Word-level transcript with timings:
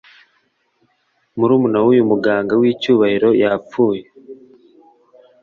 murumuna 1.37 1.79
wuyu 1.85 2.03
muganga 2.11 2.53
wicyubahiro 2.61 3.29
yapfuye 3.41 4.01